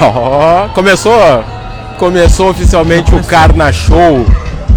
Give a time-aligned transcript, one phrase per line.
[0.00, 1.44] Ó, começou,
[1.98, 4.26] começou oficialmente o Carna Show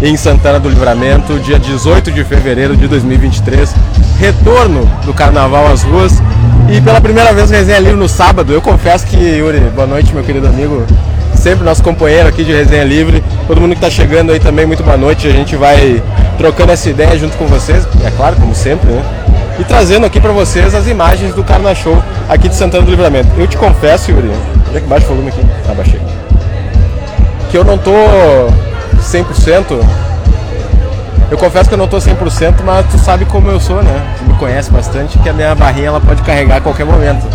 [0.00, 3.74] em Santana do Livramento, dia 18 de fevereiro de 2023.
[4.20, 6.22] Retorno do carnaval às ruas
[6.70, 8.52] e pela primeira vez resenha livre no sábado.
[8.52, 10.86] Eu confesso que, Yuri, boa noite, meu querido amigo,
[11.34, 13.22] sempre nosso companheiro aqui de resenha livre.
[13.48, 15.26] Todo mundo que está chegando aí também, muito boa noite.
[15.26, 16.00] A gente vai
[16.36, 19.02] trocando essa ideia junto com vocês, é claro, como sempre, né?
[19.58, 23.28] E trazendo aqui para vocês as imagens do Carna Show aqui de Santana do Livramento.
[23.36, 24.30] Eu te confesso, Yuri,
[24.72, 25.44] já que baixa o volume aqui.
[25.68, 26.00] Ah, baixei.
[27.50, 27.92] Que eu não tô
[28.98, 29.80] 100%.
[31.30, 34.14] Eu confesso que eu não tô 100%, mas tu sabe como eu sou, né?
[34.18, 37.26] Tu me conhece bastante, que a minha barrinha ela pode carregar a qualquer momento.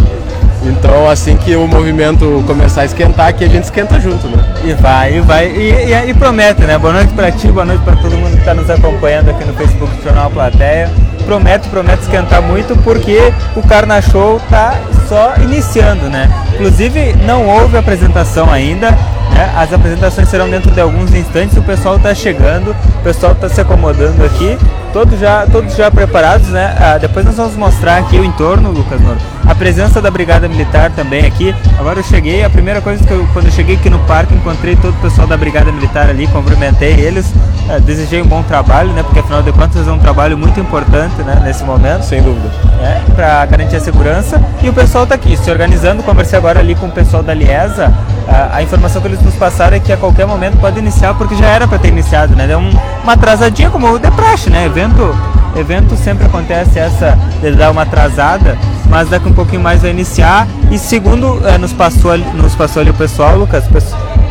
[0.64, 4.44] Então, assim que o movimento começar a esquentar, aqui a gente esquenta junto, né?
[4.64, 6.78] E vai, e vai, e, e, e promete, né?
[6.78, 9.54] Boa noite pra ti, boa noite pra todo mundo que está nos acompanhando aqui no
[9.54, 10.90] Facebook do Jornal Plateia.
[11.26, 14.76] Promete, promete esquentar muito porque o Carna Show tá
[15.08, 16.30] só iniciando, né?
[16.54, 19.52] Inclusive, não houve apresentação ainda, né?
[19.56, 23.60] As apresentações serão dentro de alguns instantes, o pessoal está chegando, o pessoal está se
[23.62, 24.58] acomodando aqui,
[24.92, 26.76] todos já, todos já preparados, né?
[26.80, 29.33] Ah, depois nós vamos mostrar aqui o entorno, Lucas Noro.
[29.46, 31.54] A presença da Brigada Militar também aqui.
[31.78, 34.76] Agora eu cheguei, a primeira coisa que eu, quando eu cheguei aqui no parque, encontrei
[34.76, 37.34] todo o pessoal da Brigada Militar ali, cumprimentei eles,
[37.70, 39.04] ah, desejei um bom trabalho, né?
[39.04, 41.42] Porque afinal de contas é um trabalho muito importante, né?
[41.44, 42.04] Nesse momento.
[42.04, 42.50] Sem dúvida.
[42.82, 44.42] É, para garantir a segurança.
[44.62, 46.04] E o pessoal está aqui se organizando.
[46.04, 47.94] Conversei agora ali com o pessoal da Liesa.
[48.28, 51.36] A, a, informação que eles nos passaram é que a qualquer momento pode iniciar, porque
[51.36, 52.48] já era para ter iniciado, né?
[52.48, 52.72] Deu um,
[53.04, 54.66] uma atrasadinha, como o de praxe, né?
[54.66, 55.16] Evento,
[55.56, 58.58] evento sempre acontece essa de dar uma atrasada,
[58.90, 60.48] mas daqui um pouquinho mais vai iniciar.
[60.72, 63.64] E segundo eh, nos, passou, nos passou ali o pessoal, Lucas,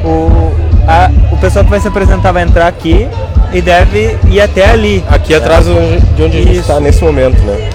[0.05, 0.53] o,
[0.87, 3.09] a, o pessoal que vai se apresentar vai entrar aqui
[3.53, 5.05] e deve ir até ali.
[5.09, 6.49] Aqui atrás de onde Isso.
[6.49, 7.71] a gente está nesse momento, né?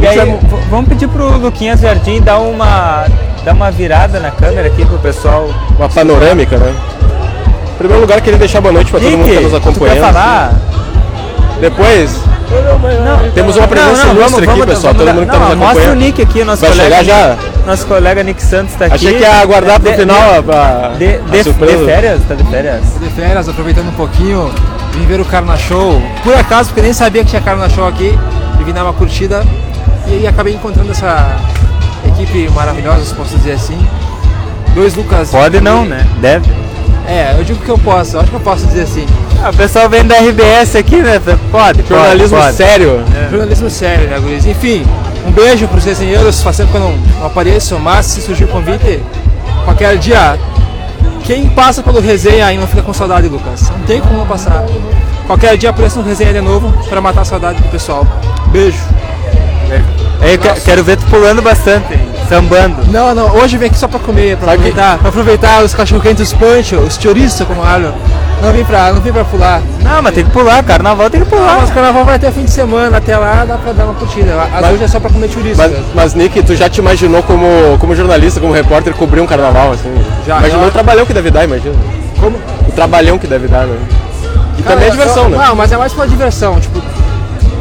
[0.00, 0.38] E aí, vai...
[0.70, 3.06] vamos pedir pro Luquinhas Jardim dar uma
[3.44, 5.48] dar uma virada na câmera aqui pro pessoal.
[5.76, 6.74] Uma panorâmica, né?
[7.72, 9.94] Em primeiro lugar, queria deixar boa noite para todo mundo que está nos acompanhando.
[9.94, 10.52] quer falar?
[11.60, 12.20] Depois,
[13.04, 14.94] não, temos uma presença não, não, ilustre vamos, aqui, pessoal.
[14.94, 15.74] Vamos, todo mundo que está nos acompanhando.
[15.74, 16.96] Mostra o Nick aqui, nosso Vai colega.
[16.96, 17.36] chegar já?
[17.66, 18.94] Nosso colega Nick Santos está aqui.
[18.94, 22.20] Achei que ia aguardar para o final a, de, de, de, férias?
[22.26, 22.82] Tá de férias?
[23.00, 24.50] De férias, aproveitando um pouquinho,
[24.92, 26.00] vim ver o Carna Show.
[26.22, 28.18] Por acaso, porque nem sabia que tinha Carna Show aqui.
[28.60, 29.44] E vim dar uma curtida.
[30.06, 31.36] E, e acabei encontrando essa
[32.06, 33.78] equipe maravilhosa, se posso dizer assim.
[34.74, 35.30] Dois Lucas.
[35.30, 36.06] Pode não, né?
[36.20, 36.50] Deve.
[37.06, 39.06] É, eu digo que eu posso, acho que eu posso dizer assim.
[39.42, 41.20] Ah, o pessoal vem da RBS aqui, né?
[41.50, 43.04] Pode, Jornalismo pode, sério.
[43.16, 43.30] É.
[43.30, 44.44] Jornalismo sério, né, Guris?
[44.46, 44.84] Enfim,
[45.26, 48.44] um beijo para os desenheiros, faz tempo que eu não, não apareço, mas se surgir
[48.44, 49.00] o convite,
[49.64, 50.36] qualquer dia,
[51.24, 53.70] quem passa pelo resenha aí não fica com saudade, Lucas.
[53.70, 54.64] Não tem como não passar.
[55.26, 58.06] Qualquer dia apareça um resenha de novo para matar a saudade do pessoal.
[58.46, 58.78] Beijo.
[60.20, 61.96] É, eu quero ver tu pulando bastante,
[62.28, 62.90] sambando.
[62.90, 66.00] Não, não, hoje eu vim aqui só pra comer, pra aproveitar, pra aproveitar os cachorro
[66.00, 67.94] quentes, os pancho, os chouriços, como olham.
[68.40, 69.60] Não vim pra, não vim pra pular.
[69.82, 71.54] Não, mas tem que pular, carnaval tem que pular.
[71.54, 74.40] Não, mas carnaval vai até fim de semana, até lá dá pra dar uma curtida.
[74.42, 75.56] As mas, hoje é só pra comer chouriço.
[75.56, 77.46] Mas, mas, Nick, tu já te imaginou como,
[77.80, 79.92] como jornalista, como repórter, cobrir um carnaval, assim?
[80.26, 80.38] Já.
[80.38, 80.68] Imaginou já.
[80.68, 81.74] o trabalhão que deve dar, imagina.
[82.20, 82.38] Como?
[82.68, 83.76] O trabalhão que deve dar, né?
[84.56, 85.38] E Cara, também é diversão, eu, né?
[85.38, 86.80] Não, mas é mais pela diversão, tipo,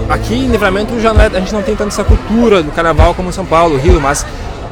[0.10, 3.32] aqui em Livramento já é, a gente não tem tanto essa cultura do carnaval como
[3.32, 4.26] São Paulo, Rio, mas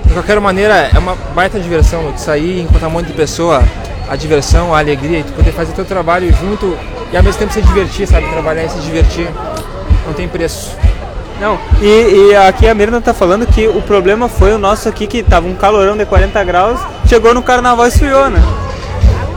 [0.06, 3.64] de qualquer maneira é uma baita diversão de sair, encontrar um monte de pessoa,
[4.10, 6.78] a diversão, a alegria, e tu poder fazer teu trabalho junto
[7.12, 8.28] e ao mesmo tempo se divertir, sabe?
[8.30, 9.28] Trabalhar e se divertir
[10.06, 10.76] não tem preço.
[11.40, 15.06] Não, e, e aqui a Mirna tá falando que o problema foi o nosso aqui
[15.06, 18.42] que tava um calorão de 40 graus, chegou no carnaval e esfriou, né?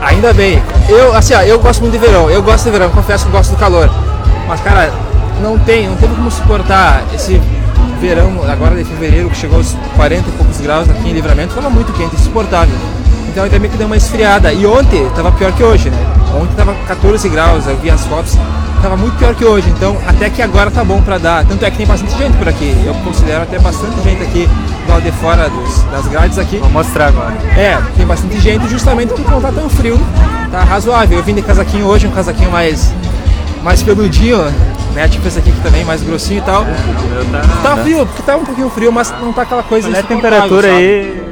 [0.01, 0.63] Ainda bem.
[0.87, 2.29] Eu, assim, ó, eu gosto muito de verão.
[2.29, 3.89] Eu gosto de verão, confesso que gosto do calor.
[4.47, 4.93] Mas, cara,
[5.41, 7.41] não tem, não teve como suportar esse
[7.99, 11.69] verão agora de fevereiro que chegou aos 40 e poucos graus aqui em Livramento, estava
[11.69, 12.75] muito quente, insuportável.
[13.29, 14.51] Então ainda bem que deu uma esfriada.
[14.51, 15.97] E ontem estava pior que hoje, né?
[16.35, 18.35] Ontem estava 14 graus, eu vi as fotos,
[18.75, 19.69] estava muito pior que hoje.
[19.69, 21.45] Então até que agora tá bom para dar.
[21.45, 22.75] Tanto é que tem bastante gente por aqui.
[22.85, 24.49] Eu considero até bastante gente aqui
[24.85, 26.57] do lado de fora dos, das grades aqui.
[26.57, 27.33] Vou mostrar agora.
[27.55, 29.99] É, tem bastante gente justamente porque não tá tão frio,
[30.51, 31.19] tá razoável.
[31.19, 32.91] Eu vim de casaquinho hoje, um casaquinho mais
[33.63, 34.41] mais peludinho,
[34.95, 35.07] né?
[35.07, 36.65] Tipo esse aqui que também mais grossinho e tal.
[37.31, 40.03] Tá, tá frio, porque tá um pouquinho frio, mas não tá aquela coisa Olha a
[40.03, 40.79] temperatura sabe?
[40.79, 41.28] aí.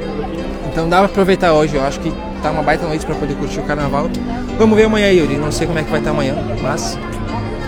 [0.78, 2.14] Então dá pra aproveitar hoje, eu acho que
[2.44, 4.08] tá uma baita noite pra poder curtir o carnaval.
[4.60, 5.36] Vamos ver amanhã, Yuri.
[5.36, 7.00] Não sei como é que vai estar tá amanhã, mas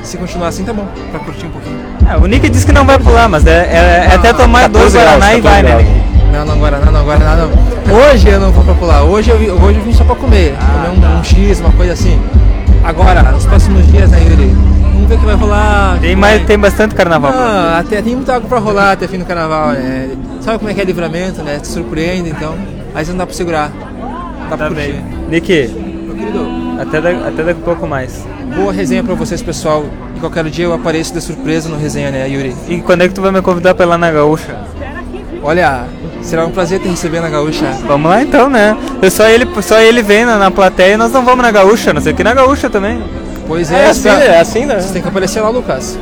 [0.03, 1.79] se continuar assim tá bom, pra curtir um pouquinho.
[2.07, 4.93] É, o Nick disse que não vai pular, mas é, é, é até tomar dois
[4.93, 6.03] Guaraná e vai, né?
[6.31, 7.49] Não, não, Guaraná, não, Guaraná não.
[7.97, 10.55] Hoje eu não vou pra pular, hoje eu, hoje eu vim só pra comer.
[10.61, 11.07] Ah, comer um, tá.
[11.07, 12.21] um X, uma coisa assim.
[12.83, 14.55] Agora, nos próximos dias, né, Yuri?
[14.93, 15.97] Vamos ver o que vai rolar.
[15.99, 17.31] Tem, mais, tem bastante carnaval.
[17.31, 20.11] Não, até, tem muita água pra rolar até fim do carnaval, né?
[20.41, 21.57] Sabe como é que é livramento, né?
[21.57, 22.53] Te surpreende, então.
[22.95, 23.71] Vezes não dá pra segurar.
[24.49, 24.91] Dá pra Tá curtir.
[24.91, 25.03] bem.
[25.29, 26.47] Nick, Meu querido,
[26.81, 28.25] até, da- até daqui a pouco mais.
[28.55, 29.85] boa resenha pra vocês, pessoal.
[30.15, 32.53] E qualquer dia eu apareço de surpresa no resenha, né, Yuri?
[32.67, 34.57] E quando é que tu vai me convidar pra ir lá na Gaúcha?
[35.41, 35.83] Olha,
[36.21, 37.65] será um prazer te receber na Gaúcha.
[37.87, 38.75] Vamos lá então, né?
[39.01, 41.93] Eu só ele, só ele vem na, na plateia e nós não vamos na Gaúcha,
[41.93, 43.01] não sei o que na Gaúcha também.
[43.47, 44.79] Pois É é, assim, espera- é assim, né?
[44.79, 45.97] Você tem que aparecer lá, Lucas.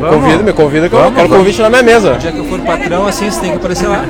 [0.00, 1.44] Me convida, me convida que eu Vamos, quero vamos.
[1.44, 2.14] convite na minha mesa.
[2.14, 4.04] O dia que eu for patrão, assim, você tem que aparecer lá.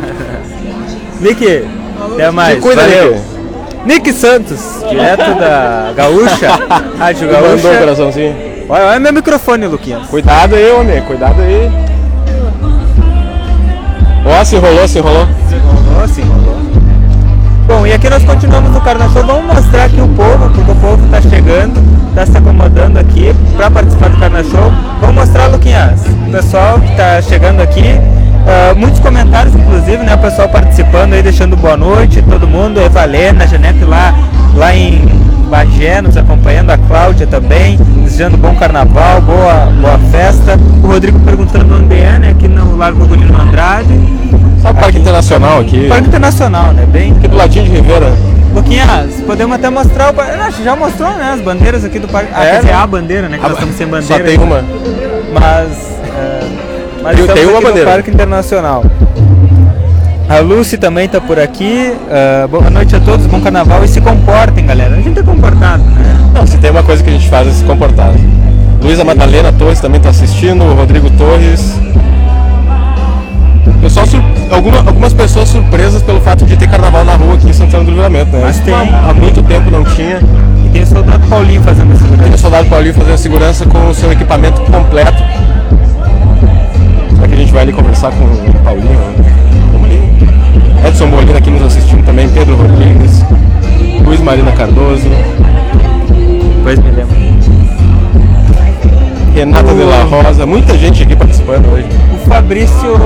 [1.20, 1.64] Nick,
[2.12, 2.58] até mais.
[2.61, 3.17] Cuida, Valeu.
[3.85, 4.12] Nick.
[4.12, 6.49] Santos, direto da Gaúcha,
[6.99, 7.79] Rádio Mandou o Gaúcha.
[7.79, 8.35] coraçãozinho.
[8.69, 10.06] Olha, olha meu microfone, Luquinhas.
[10.08, 11.70] Cuidado aí, homem, cuidado aí.
[14.25, 15.26] Ó, se enrolou, se enrolou.
[15.49, 16.55] Se enrolou, se enrolou.
[17.67, 19.23] Bom, e aqui nós continuamos no Carnaval.
[19.25, 23.70] Vamos mostrar aqui o povo, porque o povo está chegando, está se acomodando aqui para
[23.70, 24.73] participar do Carnaval.
[25.00, 28.00] Vamos mostrar, Luquinhas, o pessoal que está chegando aqui.
[28.46, 30.14] Ah, muitos comentários, inclusive, né?
[30.14, 32.81] O pessoal participando aí, deixando boa noite, todo mundo.
[32.81, 34.14] A Evalena, a Janete lá,
[34.55, 35.05] lá em
[35.50, 40.58] Bagé, nos acompanhando, a Cláudia também, desejando bom carnaval, boa, boa festa.
[40.82, 42.31] O Rodrigo perguntando onde é, né?
[42.31, 43.88] Aqui no Largo Golino Andrade.
[44.62, 45.88] Sabe o Parque Internacional aqui?
[45.88, 46.87] Parque Internacional, né?
[46.90, 47.12] Bem.
[47.12, 48.12] Aqui do ladinho de Ribeira.
[48.55, 50.20] Luquinhas, podemos até mostrar o.
[50.20, 51.32] Ah, já mostrou, né?
[51.35, 52.31] As bandeiras aqui do parque.
[52.35, 52.73] Ah, É, dizer, né?
[52.75, 53.37] a bandeira, né?
[53.37, 54.25] Que nós estamos sem Só bandeira.
[54.25, 54.64] tem uma.
[55.32, 55.94] Mas.
[57.04, 57.90] Mas estamos tem uma bandeira.
[57.90, 58.84] Parque Internacional.
[60.28, 61.92] A Lucy também tá por aqui.
[62.10, 64.96] Ah, boa noite a todos, bom carnaval e se comportem, galera.
[64.96, 66.30] A gente é comportado, né?
[66.34, 68.10] Não, se tem uma coisa que a gente faz é se comportar.
[68.82, 71.78] Luísa Madalena Torres também está assistindo, o Rodrigo Torres.
[73.80, 77.52] Pessoal, sur- alguma- algumas pessoas surpresas pelo fato de ter carnaval na rua aqui em
[77.52, 78.40] Santana do Livramento, né?
[78.44, 78.74] Mas tem.
[78.74, 80.20] Há muito tempo não tinha.
[80.64, 83.94] E tem o soldado Paulinho fazendo esse Tem o soldado Paulinho fazendo segurança com o
[83.94, 85.22] seu equipamento completo.
[87.44, 88.99] Gente vai ali conversar com o Paulinho?
[89.85, 90.88] Ali.
[90.88, 93.23] Edson Molina aqui nos assistindo também, Pedro Rodrigues,
[94.02, 95.06] Luiz Marina Cardoso,
[96.62, 97.14] Pois me lembro.
[99.35, 101.87] Renata de la Rosa, muita gente aqui participando hoje.
[102.14, 102.96] O Fabrício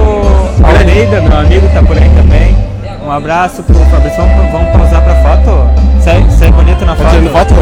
[0.62, 2.56] Almeida, meu amigo, tá por aí também.
[3.04, 4.22] Um abraço pro Fabrício.
[4.22, 5.68] Vamos, vamos pausar pra foto?
[6.00, 7.10] Sai, sai bonito na Tá foto?
[7.10, 7.54] tirando foto?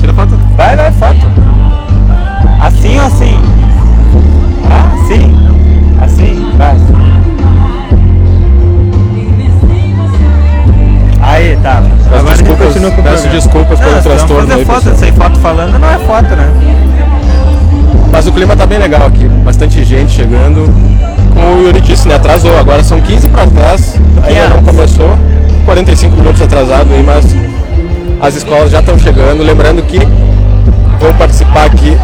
[0.00, 0.36] Tira foto.
[0.56, 1.26] Vai, vai, foto.
[2.60, 3.47] Assim ou assim?
[5.08, 5.34] Assim?
[6.02, 6.52] Assim?
[6.58, 6.76] Vai.
[11.22, 11.82] Aí, tá.
[12.06, 14.76] Agora a gente desculpas- continua com o peço desculpas pelo Não, transtorno fazer aí, foto,
[14.76, 14.96] pessoal.
[14.96, 16.48] sem foto falando não é foto, né?
[18.12, 20.66] Mas o clima tá bem legal aqui, bastante gente chegando.
[21.32, 22.16] Como o Yuri disse, né?
[22.16, 25.16] Atrasou, agora são 15 para 10, ainda não começou,
[25.64, 27.24] 45 minutos atrasado aí, mas
[28.20, 29.42] as escolas já estão chegando.
[29.42, 29.98] Lembrando que
[31.00, 31.96] vão participar aqui.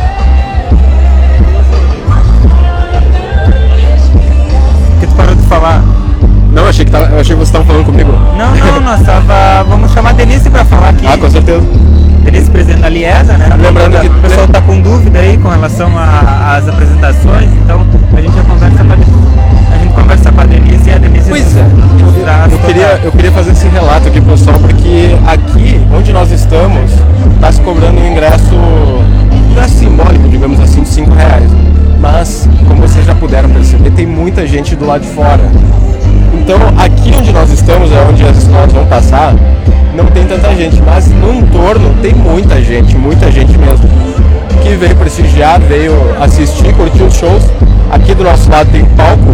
[5.44, 5.82] Falar.
[6.52, 8.12] Não, achei que, tava, eu achei que vocês estavam falando comigo.
[8.38, 9.64] Não, não, nós tava.
[9.68, 11.06] Vamos chamar a Denise pra falar aqui.
[11.06, 11.62] Ah, com certeza.
[12.24, 13.48] Denise, presidente da Liesa, né?
[13.60, 17.84] Lembrando que- o pessoal tá com dúvida aí com relação às apresentações, então
[18.16, 18.96] a gente já conversa com a,
[19.78, 21.66] gente conversa com a Denise e a Denise Pois é.
[22.50, 26.92] Eu queria, eu queria fazer esse relato aqui, pessoal, porque aqui onde nós estamos
[27.34, 31.50] está se cobrando um ingresso, um ingresso simbólico, digamos assim, de 5 reais.
[32.04, 35.40] Mas, como vocês já puderam perceber, tem muita gente do lado de fora.
[36.34, 39.34] Então, aqui onde nós estamos, é onde as escolas vão passar,
[39.94, 43.88] não tem tanta gente, mas no entorno tem muita gente, muita gente mesmo.
[44.62, 47.42] Que veio prestigiar, veio assistir, curtir os shows.
[47.90, 49.32] Aqui do nosso lado tem palco,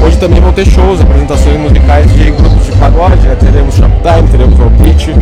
[0.00, 3.36] onde também vão ter shows, apresentações musicais de grupos de pagode, né?
[3.40, 5.16] teremos Shoptime, teremos Beat,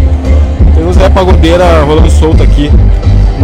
[0.74, 2.70] temos a pagodeira rolando solta aqui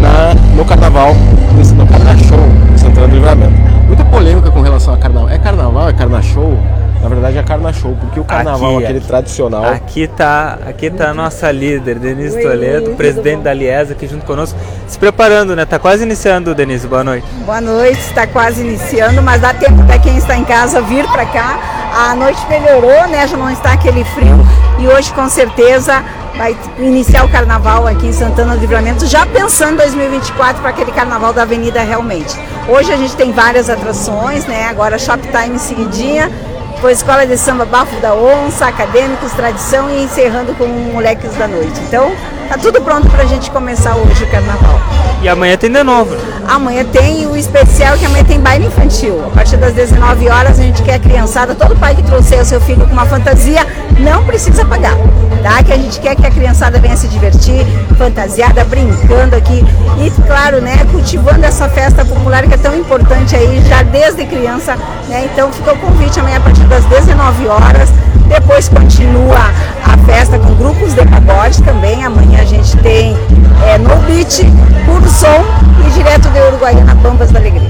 [0.03, 2.39] na, no carnaval, no Carna Show
[2.75, 3.53] em Santana do Livramento.
[3.87, 5.29] Muita polêmica com relação a carnaval.
[5.31, 6.59] É carnaval, é carna show?
[7.01, 9.07] Na verdade é carna show, porque o carnaval, Aqui, aquele aqui.
[9.09, 14.25] tradicional, Aqui tá, aqui tá a nossa líder, Denise Toledo, presidente da Liesa, aqui junto
[14.25, 14.57] conosco,
[14.87, 15.65] se preparando, né?
[15.65, 16.87] Tá quase iniciando, Denise.
[16.87, 17.27] Boa noite.
[17.45, 21.27] Boa noite, está quase iniciando, mas dá tempo para quem está em casa vir para
[21.27, 21.59] cá.
[21.93, 23.27] A noite melhorou, né?
[23.27, 24.39] Já não está aquele frio
[24.79, 26.03] e hoje com certeza
[26.37, 30.93] vai iniciar o carnaval aqui em Santana do Livramento, já pensando em 2024 para aquele
[30.93, 32.37] carnaval da Avenida realmente.
[32.69, 34.69] Hoje a gente tem várias atrações, né?
[34.69, 36.31] Agora Shoptime em seguidinha,
[36.75, 41.81] depois Escola de Samba Bafo da Onça, Acadêmicos, Tradição e encerrando com Moleques da Noite.
[41.87, 42.13] Então,
[42.49, 45.02] tá tudo pronto para a gente começar hoje o carnaval.
[45.23, 46.17] E amanhã tem de novo.
[46.49, 49.25] Amanhã tem o especial que amanhã tem baile infantil.
[49.25, 52.45] A partir das 19 horas a gente quer a criançada, todo pai que trouxer o
[52.45, 53.65] seu filho com uma fantasia
[54.01, 54.97] não precisa pagar.
[55.41, 55.63] Tá?
[55.63, 57.65] Que a gente quer que a criançada venha se divertir,
[57.97, 59.65] fantasiada, brincando aqui
[60.05, 64.75] e, claro, né, cultivando essa festa popular que é tão importante aí já desde criança.
[65.09, 65.29] Né?
[65.33, 67.91] Então fica o convite amanhã a partir das 19 horas.
[68.33, 69.51] Depois continua
[69.85, 72.03] a festa com grupos de pagode também.
[72.03, 73.15] Amanhã a gente tem
[73.67, 74.41] é, No Beat,
[74.87, 75.45] Puro Som
[75.87, 77.69] e direto de Uruguaiana, Bambas da Alegria.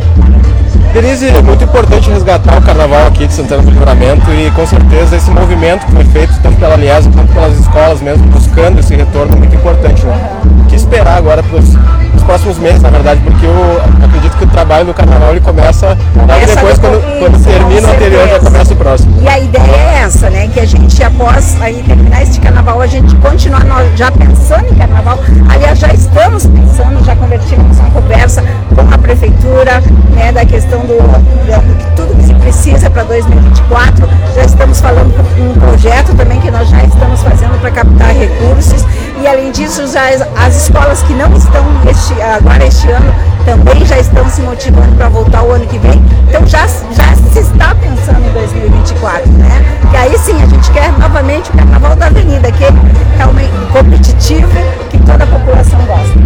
[0.92, 5.16] Denise, é muito importante resgatar o carnaval aqui de Santana do Livramento e com certeza
[5.16, 9.33] esse movimento que foi feito tanto pela Liesa quanto pelas escolas mesmo, buscando esse retorno
[9.35, 10.04] é muito importante.
[10.04, 10.31] Né?
[10.61, 14.49] O que esperar agora para os próximos meses, na verdade, porque eu acredito que o
[14.49, 18.76] trabalho do carnaval ele começa logo depois, quando, quando termina o anterior, já começa o
[18.76, 19.23] próximo.
[19.23, 20.31] E a ideia é essa?
[20.52, 23.64] Que a gente, após aí terminar este carnaval, a gente continuar
[23.97, 25.18] já pensando em carnaval.
[25.49, 28.44] Aliás, já estamos pensando, já convertimos uma conversa
[28.75, 29.82] com a prefeitura,
[30.14, 34.06] né, da questão do, do tudo que se precisa para 2024.
[34.35, 38.85] Já estamos falando um projeto também que nós já estamos fazendo para captar recursos.
[39.23, 40.02] E além disso, já
[40.37, 45.09] as escolas que não estão este, agora este ano também já estão se motivando para
[45.09, 46.02] voltar o ano que vem.
[46.28, 49.78] Então já, já se está pensando em 2024, né?
[49.90, 52.78] Que aí sim a gente quer novamente o Carnaval da Avenida, aquele
[53.16, 54.49] realmente competitivo
[54.90, 56.18] que toda a população gosta.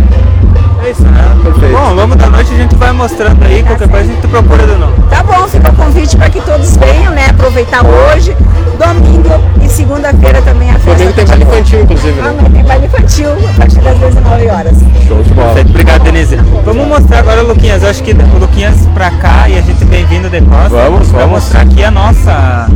[0.85, 1.37] É isso, né?
[1.43, 1.77] Perfeito.
[1.77, 4.77] Bom, vamos da noite a gente vai mostrando aí, qualquer coisa a gente procura de
[4.77, 4.93] novo.
[5.11, 7.27] Tá bom, fica o convite para que todos venham, né?
[7.31, 8.37] Aproveitar hoje,
[8.79, 9.31] domingo
[9.61, 10.93] e segunda-feira também a festa.
[10.95, 12.21] Domingo tem baile infantil, inclusive.
[12.21, 12.37] Né?
[12.39, 14.79] Ah, tem baile infantil a partir das 19 horas.
[15.09, 15.47] Show de bola.
[15.49, 16.37] Perfeito, obrigado, Denise.
[16.65, 17.83] Vamos mostrar agora o Luquinhas.
[17.83, 20.69] Eu acho que o Luquinhas pra cá e a gente vem vindo de costa.
[20.69, 21.43] Vamos, Vai vamos.
[21.43, 22.69] mostrar aqui a nossa,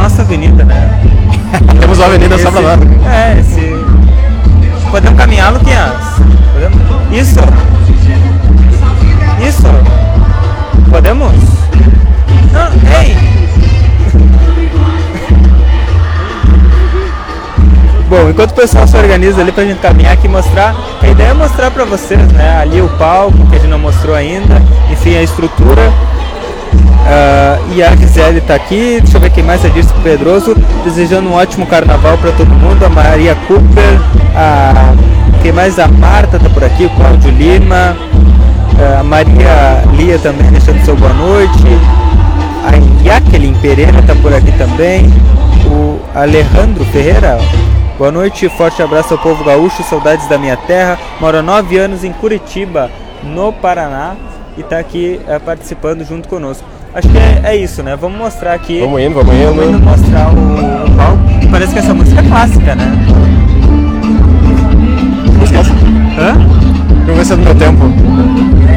[0.00, 0.98] nossa avenida, né?
[1.78, 2.78] Temos uma avenida só pra lá.
[3.06, 3.60] É, esse.
[4.90, 5.92] Podemos caminhar, Luquinhas?
[6.54, 6.80] Podemos?
[7.12, 7.38] Isso.
[9.46, 9.66] Isso.
[10.90, 11.32] Podemos?
[12.52, 13.16] Não, ei!
[18.08, 21.28] Bom, enquanto o pessoal se organiza ali pra gente caminhar aqui e mostrar, a ideia
[21.28, 22.58] é mostrar pra vocês, né?
[22.60, 25.92] Ali o palco, que a gente não mostrou ainda, enfim, a estrutura.
[27.06, 31.28] Ah, e a Gisele tá aqui, deixa eu ver quem mais, a Dirce Pedroso, desejando
[31.28, 34.00] um ótimo carnaval para todo mundo, a Maria Cooper,
[34.36, 34.94] a
[35.42, 35.78] quem mais?
[35.78, 37.96] A Marta tá por aqui, o Cláudio Lima,
[38.78, 41.64] ah, a Maria Lia também deixando seu boa noite,
[42.64, 45.12] a Jacqueline Pereira tá por aqui também,
[45.66, 47.38] o Alejandro Ferreira,
[47.98, 52.04] boa noite, forte abraço ao povo gaúcho, saudades da minha terra, moro há nove anos
[52.04, 52.90] em Curitiba,
[53.24, 54.14] no Paraná,
[54.60, 56.64] e tá aqui eh, participando junto conosco.
[56.94, 57.96] Acho que é, é isso, né?
[57.96, 58.80] Vamos mostrar aqui.
[58.80, 59.46] Vamos indo, vamos indo.
[59.46, 60.34] Vamos indo mostrar o,
[60.86, 61.18] o palco.
[61.50, 62.84] Parece que essa música é clássica, né?
[66.18, 66.34] Hã?
[67.06, 67.84] Deixa eu ver se é do meu tempo.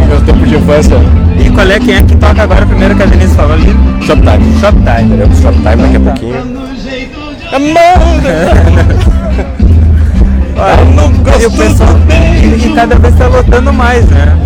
[0.07, 0.95] Meu tempo de infância.
[1.37, 3.75] E qual é quem é que toca agora primeiro que a Denise falou ali?
[4.05, 4.59] Shoptime.
[4.61, 5.09] Shoptime.
[5.09, 6.63] Teremos Shoptime daqui a pouquinho.
[10.55, 11.89] Olha, e o pessoal
[12.41, 14.37] e, e cada vez tá lotando mais, né?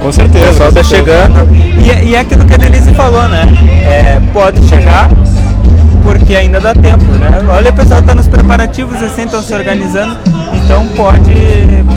[0.00, 0.46] Com O certeza.
[0.46, 1.48] pessoal com tá chegando.
[1.84, 3.46] E, é- e é aquilo que a Denise falou, né?
[3.84, 5.10] É, pode chegar
[6.02, 7.30] porque ainda dá tempo, né?
[7.48, 10.16] Olha, o pessoal tá nos preparativos assim, estão se organizando.
[10.54, 11.30] Então pode,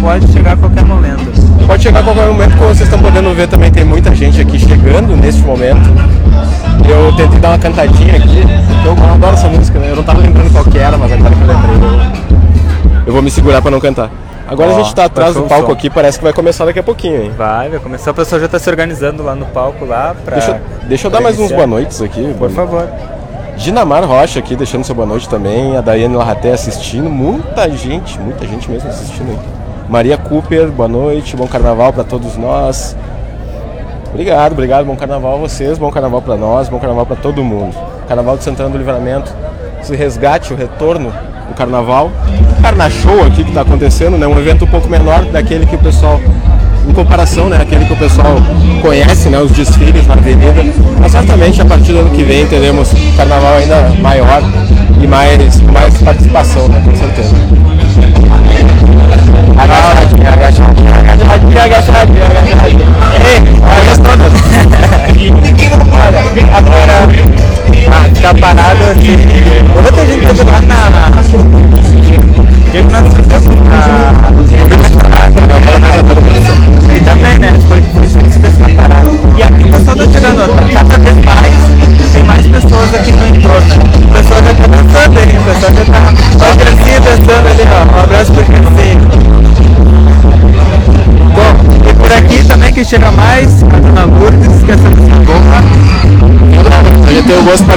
[0.01, 1.23] pode chegar a qualquer momento.
[1.65, 4.59] Pode chegar a qualquer momento, como vocês estão podendo ver também, tem muita gente aqui
[4.59, 5.89] chegando neste momento.
[6.85, 8.43] Eu tentei dar uma cantadinha aqui,
[8.85, 9.87] eu adoro essa música, né?
[9.91, 12.01] Eu não tava lembrando qual que era, mas agora que eu lembrei, eu,
[13.07, 14.09] eu vou me segurar pra não cantar.
[14.47, 16.83] Agora Ó, a gente tá atrás do palco aqui, parece que vai começar daqui a
[16.83, 17.31] pouquinho, hein?
[17.37, 18.11] Vai, vai começar.
[18.11, 20.35] O pessoal já tá se organizando lá no palco lá pra.
[20.35, 22.33] Deixa, eu- deixa eu dar mais uns boa noites aqui.
[22.37, 22.87] Por favor.
[23.55, 28.45] Dinamar Rocha aqui deixando seu boa noite também, a Daiane Larraté assistindo, muita gente, muita
[28.47, 29.39] gente mesmo assistindo aí.
[29.87, 32.95] Maria Cooper, boa noite, bom carnaval para todos nós.
[34.09, 37.75] Obrigado, obrigado, bom carnaval a vocês, bom carnaval para nós, bom carnaval para todo mundo.
[38.07, 39.31] Carnaval de Santana do Livramento,
[39.81, 41.13] esse resgate, o retorno
[41.47, 42.11] do carnaval.
[42.61, 44.25] Carna Show aqui que está acontecendo, né?
[44.25, 46.19] Um evento um pouco menor daquele que o pessoal
[46.87, 48.35] em comparação, né, aquele que o pessoal
[48.81, 50.63] conhece, né, os desfiles na avenida.
[50.99, 54.41] Mas certamente a partir do ano que vem teremos carnaval ainda maior
[55.01, 57.35] e mais, mais participação, né, com certeza.
[66.53, 67.07] Agora,
[67.89, 69.17] ah, tá parado assim.
[69.75, 71.92] Outra gente tá lá na.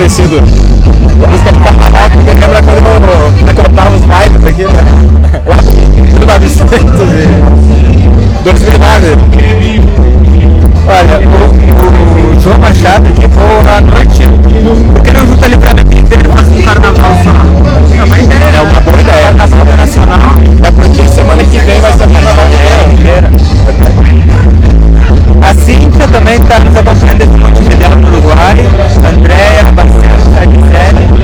[0.07, 0.39] parecido.
[0.39, 0.43] A
[1.27, 4.71] música do carnaval que lembra quando eu, eu contava os bailes aqui, né?
[5.45, 5.57] Lá
[5.97, 6.71] em 1900
[7.11, 9.19] e 2009.
[10.87, 11.31] Olha, o,
[11.83, 14.23] o, o João Machado que foi na noite.
[14.93, 17.31] Porque não junta ali pra mim, ele faz um carnaval só.
[17.97, 19.35] É uma boa ideia.
[19.35, 19.47] Tá
[19.77, 20.21] nacional.
[20.63, 22.47] É porque semana que vem vai ser o carnaval
[22.93, 23.27] inteiro.
[25.43, 28.57] A Cíntia também está nos acompanhando desse monte de dela no Uruguai.
[29.26, 31.16] Andréia, Marcelo, Carnicele.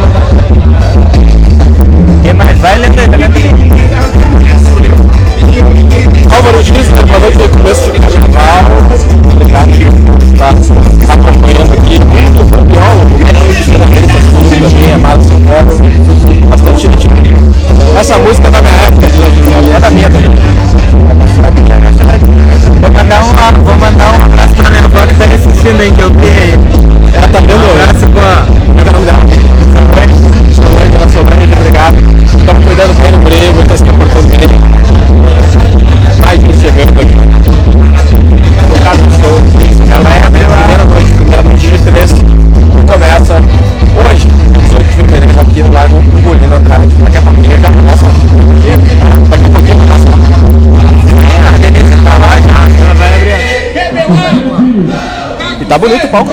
[56.12, 56.32] Palco.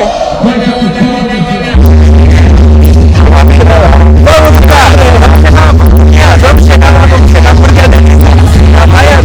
[4.26, 5.00] Vamos, cara!
[6.42, 8.20] Vamos chegar vamos chegar porque a Denise,
[8.84, 9.20] a Maia,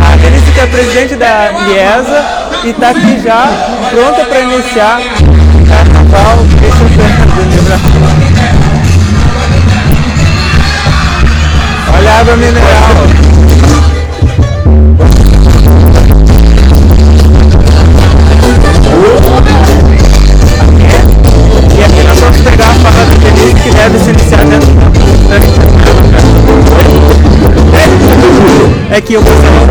[0.00, 2.24] a é presidente da IESA
[2.62, 3.50] e está aqui já
[3.90, 6.38] pronta para iniciar o carnaval.
[6.60, 7.10] Deixa eu ver,
[11.96, 13.23] Olha a água mineral.
[23.84, 24.74] Deve se iniciar dentro
[28.90, 29.64] é que o pessoal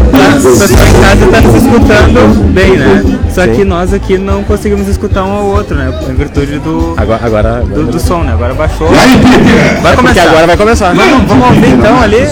[0.82, 3.20] em casa está nos escutando bem, né?
[3.34, 5.92] Só que nós aqui não conseguimos escutar um ao outro, né?
[6.10, 8.34] Em virtude do, Agora, agora, do, do som, né?
[8.34, 8.90] Agora baixou.
[9.82, 10.30] Vai porque começar.
[10.30, 10.94] agora vai começar.
[10.94, 12.28] Vamos, vamos ouvir então ali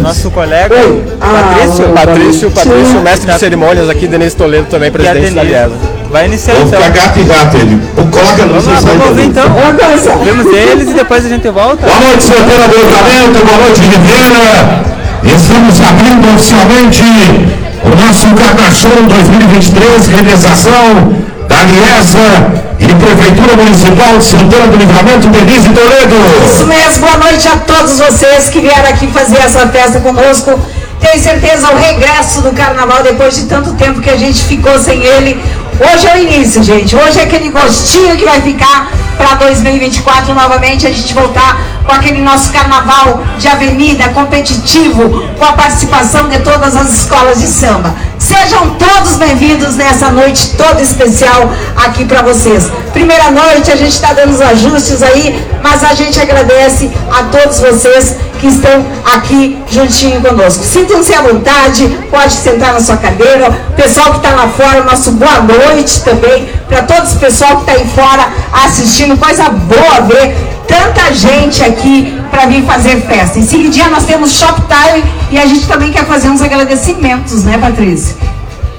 [0.00, 0.76] nosso colega
[1.18, 1.88] Patrício.
[1.88, 5.42] Patrício, Patrício, mestre de cerimônias aqui, Denise Toledo também, presidente da.
[5.42, 5.93] Liesa.
[6.14, 6.80] Vai iniciar Vamos então.
[6.80, 7.74] ficar gato e gato ele.
[7.98, 9.50] O colega não Vamos lá, sei se vamos então.
[10.22, 11.84] Vemos eles e depois a gente volta.
[11.84, 14.84] Boa noite, Santana do Livramento, boa noite, Ribeira.
[15.24, 17.02] Estamos abrindo oficialmente
[17.82, 25.26] o nosso Carna Show 2023, realização da Liesa e Prefeitura Municipal de Santana do Livramento,
[25.26, 26.14] Denise Toledo.
[26.46, 30.60] Isso mesmo, boa noite a todos vocês que vieram aqui fazer essa festa conosco.
[31.00, 35.02] Tenho certeza o regresso do carnaval depois de tanto tempo que a gente ficou sem
[35.02, 35.42] ele.
[35.80, 36.94] Hoje é o início, gente.
[36.94, 42.22] Hoje é aquele gostinho que vai ficar para 2024 novamente a gente voltar com aquele
[42.22, 47.94] nosso carnaval de avenida competitivo, com a participação de todas as escolas de samba.
[48.24, 52.70] Sejam todos bem-vindos nessa noite toda especial aqui para vocês.
[52.94, 57.60] Primeira noite, a gente está dando os ajustes aí, mas a gente agradece a todos
[57.60, 60.64] vocês que estão aqui juntinho conosco.
[60.64, 63.50] Sintam-se à vontade, pode sentar na sua cadeira.
[63.68, 67.70] O pessoal que está lá fora, nosso boa noite também para todo esse pessoal que
[67.70, 68.26] está aí fora
[68.64, 69.18] assistindo.
[69.18, 73.38] Coisa boa ver tanta gente aqui para vir fazer festa.
[73.38, 78.16] Em seguida nós temos Shoptime e a gente também quer fazer uns agradecimentos, né, Patrícia?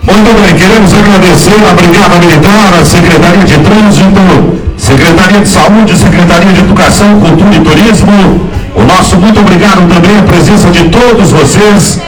[0.03, 6.53] Muito bem, queremos agradecer a Brigada Militar, a Secretaria de Trânsito, Secretaria de Saúde, Secretaria
[6.53, 8.49] de Educação, Cultura e Turismo.
[8.75, 11.99] O nosso muito obrigado também a presença de todos vocês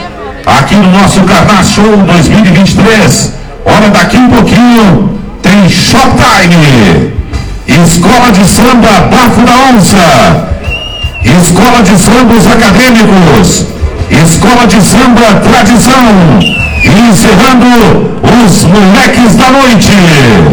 [0.46, 3.32] aqui no nosso Carnaval Show 2023.
[3.64, 7.12] Olha, daqui um pouquinho tem Shoptime,
[7.68, 10.48] Escola de Samba Bafo da Onça,
[11.22, 13.66] Escola de Sambas Acadêmicos,
[14.10, 16.40] Escola de Samba Tradição,
[16.84, 17.66] encerrando
[18.46, 19.90] os moleques da noite.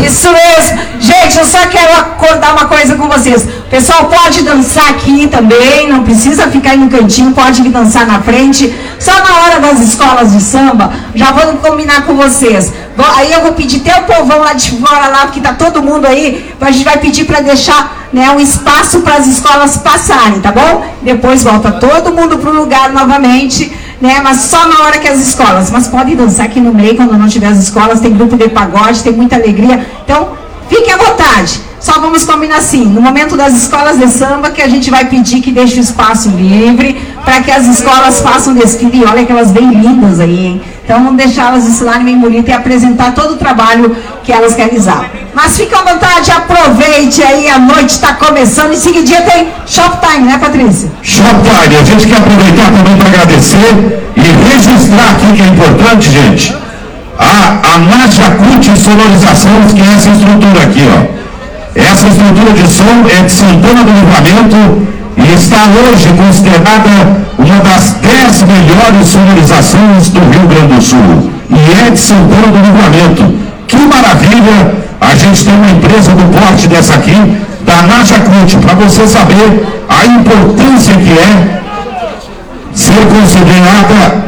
[0.05, 0.85] Isso mesmo.
[0.99, 3.43] Gente, eu só quero acordar uma coisa com vocês.
[3.43, 8.07] O pessoal pode dançar aqui também, não precisa ficar aí no cantinho, pode vir dançar
[8.07, 8.73] na frente.
[8.99, 12.71] Só na hora das escolas de samba, já vou combinar com vocês.
[12.95, 15.83] Bom, Aí eu vou pedir até o povão lá de fora, lá, porque tá todo
[15.83, 20.39] mundo aí, a gente vai pedir para deixar né, um espaço para as escolas passarem,
[20.39, 20.85] tá bom?
[21.01, 24.19] Depois volta todo mundo pro lugar novamente né?
[24.23, 25.71] Mas só na hora que as escolas.
[25.71, 29.03] Mas pode dançar aqui no meio quando não tiver as escolas, tem grupo de pagode,
[29.03, 29.85] tem muita alegria.
[30.03, 30.29] Então,
[30.69, 31.61] fique à vontade.
[31.79, 35.39] Só vamos combinar assim, no momento das escolas de samba, que a gente vai pedir
[35.41, 39.05] que deixe o espaço livre para que as escolas façam desfile.
[39.05, 40.61] Olha que elas bem lindas aí, hein?
[40.85, 45.05] Então vamos deixá-las desfilarem bem bonita e apresentar todo o trabalho que elas realizaram.
[45.33, 48.71] Mas fique à vontade, aproveite aí, a noite está começando.
[48.71, 50.91] Em seguida tem Shoptime, né, Patrícia?
[51.01, 56.55] Shoptime, a gente quer aproveitar também para agradecer e registrar aqui que é importante, gente.
[57.17, 61.81] A, a Najacute Sonorizações, que é essa estrutura aqui, ó.
[61.81, 67.14] Essa estrutura de som é de Santana do Livramento e está hoje considerada
[68.25, 71.31] 10 melhores sonorizações do Rio Grande do Sul.
[71.47, 73.35] E de Santana do Livramento.
[73.67, 77.15] Que maravilha a gente tem uma empresa do porte dessa aqui,
[77.61, 81.61] da Najacute, para você saber a importância que é
[82.73, 84.25] ser considerada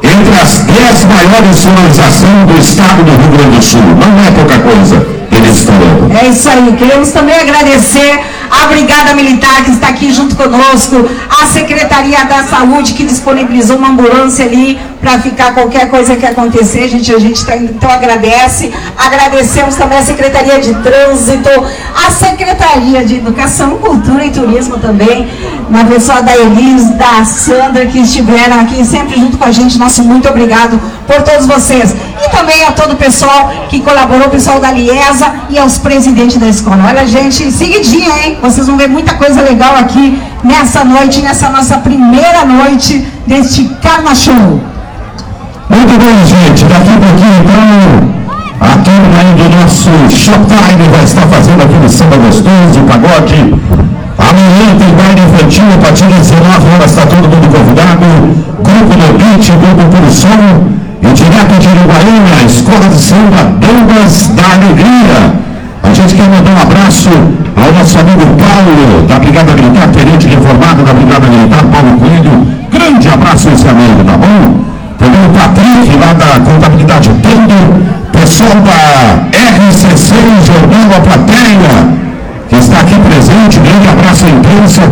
[0.00, 3.82] entre as 10 maiores sonorizações do estado do Rio Grande do Sul.
[3.82, 6.16] Não é pouca coisa, eles falando.
[6.22, 6.72] É isso aí.
[6.78, 8.20] Queremos também agradecer
[8.50, 10.96] a Brigada Militar que está aqui junto conosco,
[11.28, 16.88] a Secretaria da Saúde que disponibilizou uma ambulância ali para ficar qualquer coisa que acontecer.
[16.88, 18.72] Gente, a gente tá, então agradece.
[18.96, 21.48] Agradecemos também a Secretaria de Trânsito,
[22.06, 25.28] a Secretaria de Educação, Cultura e Turismo também,
[25.70, 29.78] na pessoa da Elis, da Sandra, que estiveram aqui sempre junto com a gente.
[29.78, 31.94] Nosso muito obrigado por todos vocês.
[32.24, 36.36] E também a todo o pessoal que colaborou, o pessoal da Liesa e aos presidentes
[36.36, 36.86] da escola.
[36.88, 38.38] Olha, gente, seguidinha, hein?
[38.42, 44.14] Vocês vão ver muita coisa legal aqui nessa noite, nessa nossa primeira noite deste Carna
[44.14, 44.77] Show.
[45.68, 46.64] Muito bem, gente.
[46.64, 48.18] Daqui a pouquinho, então,
[48.60, 53.54] A turma aí do nosso Showtime vai estar fazendo aquele samba gostoso, pagode.
[54.18, 58.06] Amanhã tem baile infantil a partir das 19 horas, está todo mundo convidado.
[58.66, 60.78] Grupo do Beat, Grupo Puro Som.
[61.00, 65.32] E direto de Uruguaiana, Escola de Samba Douglas da Alegria.
[65.84, 67.10] A gente quer mandar um abraço
[67.54, 72.46] ao nosso amigo Paulo, da Brigada Militar, tenente reformado da Brigada Militar, Paulo Coelho.
[72.72, 74.77] Grande abraço esse amigo, tá bom?
[75.00, 81.98] O Patrick, lá da Contabilidade Tendo pessoal da RCC Jornal A Plateia,
[82.48, 84.82] que está aqui presente, grande abraço à imprensa,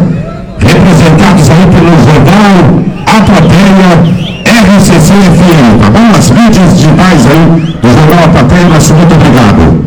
[0.61, 3.91] representados aí pelo Jornal A Plateia,
[4.47, 6.17] RCC FM, tá bom?
[6.17, 9.87] As mídias digitais aí do Jornal A Plateia, nosso muito obrigado.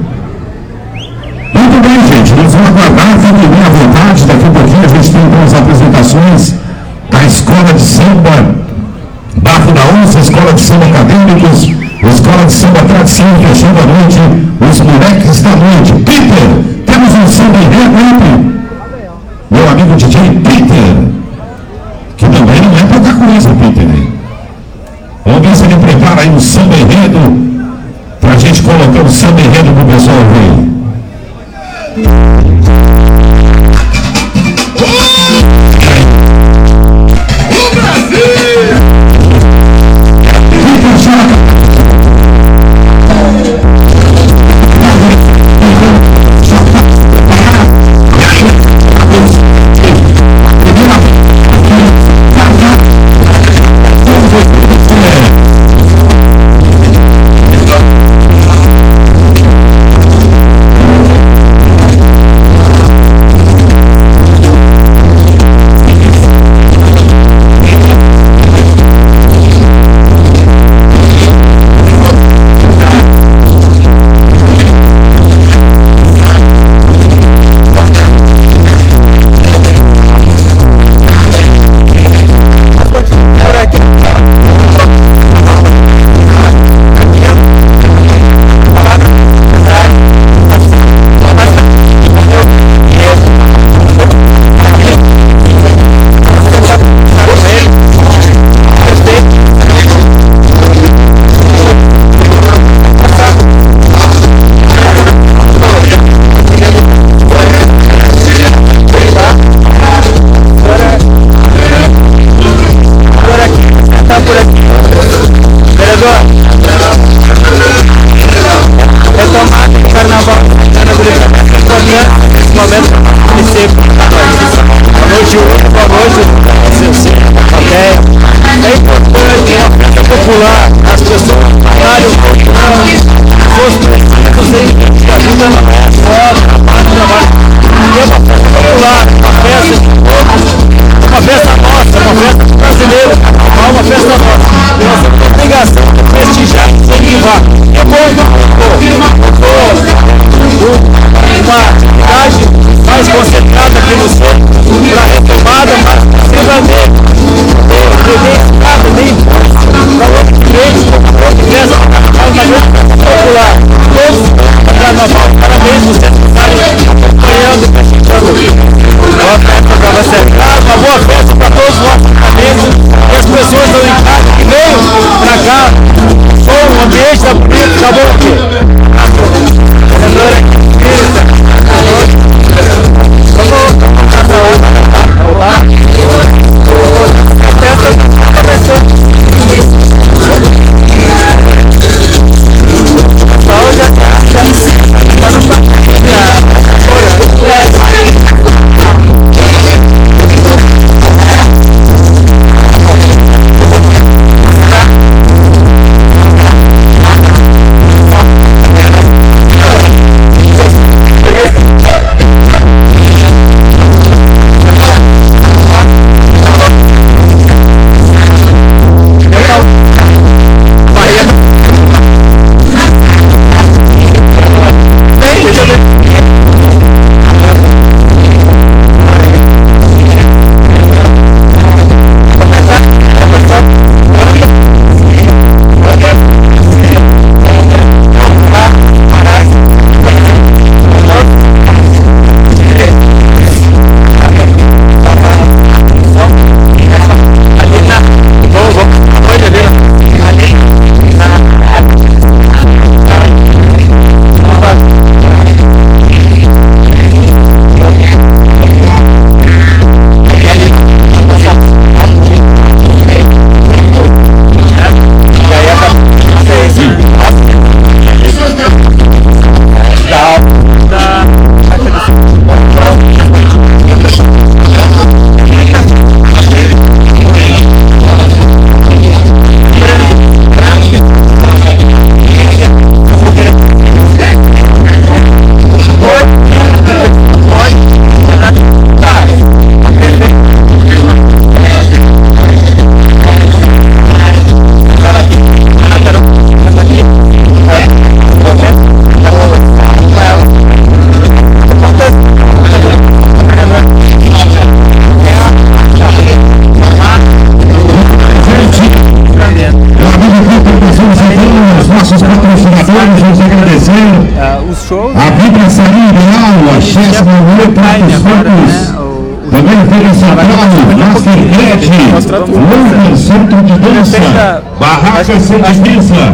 [1.54, 5.12] Muito bem, gente, nós vamos aguardar, fiquem bem à vontade, daqui a pouquinho a gente
[5.12, 6.56] tem então as apresentações
[7.10, 8.69] da Escola de Samba
[9.42, 11.64] Bafo da Onça, Escola de Samba Acadêmicos,
[12.04, 14.20] Escola de Samba Tradição, fechando a noite,
[14.70, 15.94] os moleques da noite.
[16.04, 18.60] Peter, temos um samba enredo,
[19.50, 20.99] Meu amigo DJ Peter,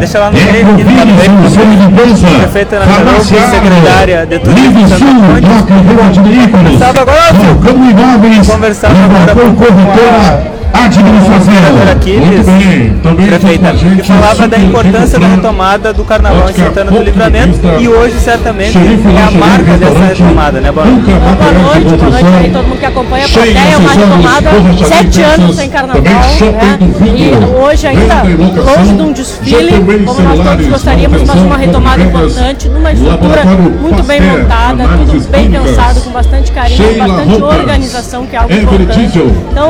[0.05, 4.39] deixa lá no meio, aqui no Ecovírus, Centro de Dança, Prefeita Ana Farmácia secretária de
[4.39, 7.33] Turismo Livre de de Veículos, Conversava agora,
[8.53, 11.55] Conversava agora com a- Administração.
[11.91, 15.93] Aquiles, Muito bem, também prefeita, aqui com a gente, que falava da importância da retomada
[15.93, 20.59] do carnaval em Santana do Livramento e hoje certamente Xerife é a marca dessa retomada,
[20.59, 23.89] né, Boa Materiais de noite, boa noite aí todo mundo que acompanha a plateia, uma
[23.89, 24.49] sessões, retomada
[24.85, 26.79] sete anos sem carnaval, né?
[27.15, 32.69] E hoje ainda longe de um desfile, como nós todos gostaríamos, mas uma retomada importante,
[32.69, 38.39] numa estrutura muito bem montada, tudo bem pensado, com bastante carinho, bastante organização, que é
[38.39, 39.19] algo importante.
[39.51, 39.69] Então,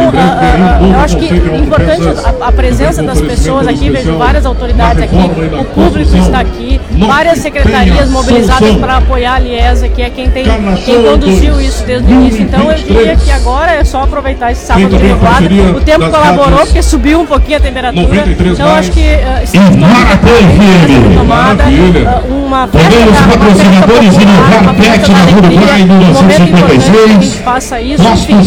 [0.96, 2.04] eu acho que de importante
[2.42, 5.16] a, a presença das pessoas aqui, vejo várias autoridades aqui,
[5.60, 10.46] o público está aqui, várias secretarias mobilizadas para apoiar a Liesa, que é quem, tem,
[10.86, 12.42] quem conduziu isso desde o início.
[12.44, 13.24] Então eu diria 2023.
[13.24, 14.90] que agora é só aproveitar esse sábado
[15.22, 18.04] parceria O tempo colaborou porque subiu um pouquinho a temperatura.
[18.08, 21.18] 93 Então acho que uh, E Maratá FM.
[21.18, 27.12] tomada, uh, uma festa Também os da- patrocinadores Inovar uma Pet na que a 1956.
[27.24, 28.04] gente faça isso.
[28.04, 28.40] Enfim.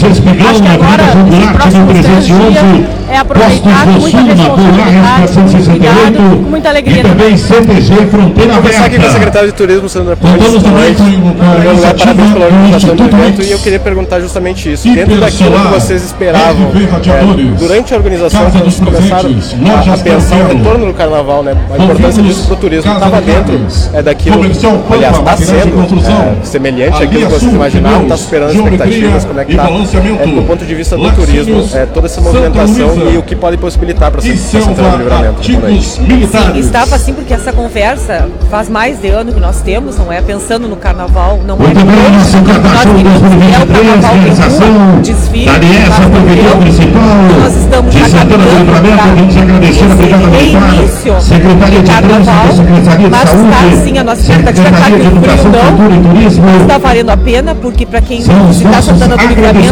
[0.48, 2.50] Acho que agora, Goulart, próximos três 311.
[2.52, 6.18] dias, é aproveitar com Postos muita responsabilidade, com muito cuidado, 468.
[6.18, 7.02] com muita E alegria.
[7.02, 10.36] também CTG Fronteira conversar aqui com a secretária de Turismo, Sandra Pontes.
[10.36, 14.88] Contamos também com a parabéns pela organização do evento e eu queria perguntar justamente isso.
[14.88, 20.48] Dentro daquilo que vocês esperavam, é, durante a organização, vocês começaram a, a pensar o
[20.48, 21.56] retorno do carnaval, né?
[21.72, 23.60] A importância disso para o turismo estava de dentro
[23.92, 24.40] é, daquilo,
[24.90, 29.40] aliás, está sendo Construção, é, semelhante àquilo que vocês imaginavam, está superando as expectativas, como
[29.40, 30.28] é que e está balanceamento.
[30.28, 34.10] do ponto de vista do turismo, é, toda essa movimentação e o que pode possibilitar
[34.10, 35.44] para Santana do Livramento.
[35.44, 40.20] Sim, estava assim porque essa conversa faz mais de ano que nós temos, não é?
[40.20, 41.74] Pensando no carnaval, não é?
[41.74, 44.18] Também hoje, nós queremos é o carnaval
[44.58, 45.50] tem um desfile,
[47.40, 53.10] nós estamos de Santana do Livramento, vamos agradecer a Brigada Militar, Secretaria de Trânsito, Secretaria
[53.10, 55.00] de Saúde, está, sim, a nossa expectativa está que o
[56.30, 59.68] frio não está valendo a pena, porque para quem está Santana do Livramento,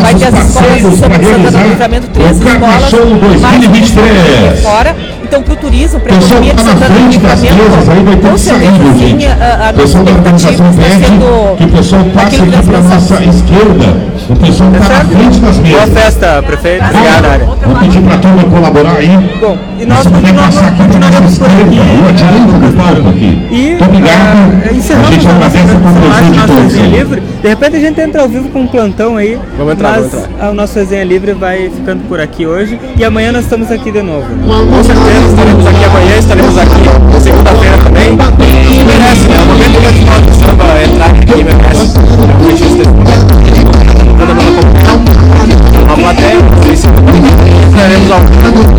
[0.00, 4.62] vai ter as escolas sobre Santana do Livramento 3, Passou Show 2023.
[4.62, 4.94] Fora.
[5.30, 7.40] Então, para o turismo, para a economia que de tá na Santana do frente das
[7.40, 9.26] Livramento, mesas aí vai ter com que certeza sair, sim, gente.
[9.26, 12.56] a, a O nossa pessoal da expectativa está sendo que o pessoal passe aquilo que
[12.56, 14.10] aqui para a nossa esquerda.
[14.30, 15.94] O pessoal está na frente das Boa mesas.
[15.94, 16.84] festa, prefeito.
[16.84, 17.44] Obrigado, área.
[17.46, 19.08] Vou pedir para a turma colaborar aí.
[19.40, 21.78] Bom, e nós continuamos, continuaremos por aqui.
[21.80, 23.46] rua direita do palco aqui.
[23.50, 24.18] E Muito obrigado.
[24.20, 26.76] ah, a encerramos gente a nossa agradece a compreensão de todos.
[26.98, 27.22] livre.
[27.40, 29.38] De repente a gente entra ao vivo com um plantão aí.
[29.56, 30.48] Vamos entrar, mas vamos entrar.
[30.48, 32.78] a nossa resenha livre vai ficando por aqui hoje.
[32.96, 34.26] E amanhã nós estamos aqui de novo.
[34.26, 36.88] Com certeza, nós estaremos aqui amanhã, estaremos aqui
[37.20, 38.16] segunda-feira também.
[38.70, 39.36] Isso merece, né?
[39.42, 41.52] O momento que mais final do samba é entrar aqui né?
[41.52, 41.98] merece.
[41.98, 43.26] É Eu preciso desse momento.
[44.18, 44.60] Toda mundo
[45.86, 46.84] com a plateia, vocês
[47.68, 48.70] estaremos ao vivo.